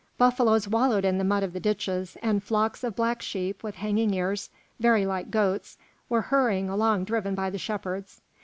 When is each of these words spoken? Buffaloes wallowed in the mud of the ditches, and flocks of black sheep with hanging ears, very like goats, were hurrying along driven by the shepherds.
Buffaloes 0.17 0.67
wallowed 0.67 1.05
in 1.05 1.19
the 1.19 1.23
mud 1.23 1.43
of 1.43 1.53
the 1.53 1.59
ditches, 1.59 2.17
and 2.23 2.41
flocks 2.43 2.83
of 2.83 2.95
black 2.95 3.21
sheep 3.21 3.61
with 3.61 3.75
hanging 3.75 4.11
ears, 4.15 4.49
very 4.79 5.05
like 5.05 5.29
goats, 5.29 5.77
were 6.09 6.21
hurrying 6.21 6.67
along 6.69 7.03
driven 7.03 7.35
by 7.35 7.51
the 7.51 7.59
shepherds. 7.59 8.19